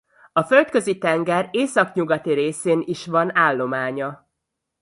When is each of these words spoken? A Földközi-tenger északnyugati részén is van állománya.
A 0.33 0.43
Földközi-tenger 0.43 1.47
északnyugati 1.51 2.33
részén 2.33 2.81
is 2.85 3.05
van 3.05 3.35
állománya. 3.37 4.29